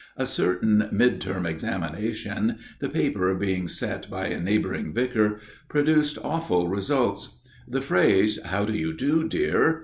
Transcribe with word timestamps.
A 0.17 0.25
certain 0.25 0.89
mid 0.91 1.21
term 1.21 1.45
examination 1.45 2.57
the 2.79 2.89
paper 2.89 3.35
being 3.35 3.67
set 3.67 4.09
by 4.09 4.29
a 4.29 4.39
neighbouring 4.41 4.95
vicar 4.95 5.39
produced 5.69 6.17
awful 6.23 6.67
results. 6.69 7.39
The 7.67 7.81
phrase, 7.81 8.39
"How 8.45 8.65
do 8.65 8.73
you 8.75 8.93
do, 8.95 9.27
dear?" 9.27 9.79